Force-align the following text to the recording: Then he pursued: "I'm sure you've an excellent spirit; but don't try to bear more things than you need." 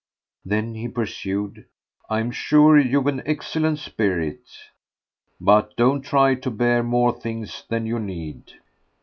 Then 0.43 0.73
he 0.73 0.87
pursued: 0.87 1.65
"I'm 2.09 2.31
sure 2.31 2.75
you've 2.79 3.05
an 3.05 3.21
excellent 3.23 3.77
spirit; 3.77 4.41
but 5.39 5.75
don't 5.75 6.01
try 6.01 6.33
to 6.33 6.49
bear 6.49 6.81
more 6.81 7.13
things 7.13 7.65
than 7.69 7.85
you 7.85 7.99
need." 7.99 8.51